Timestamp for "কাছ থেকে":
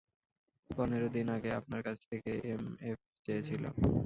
1.83-2.31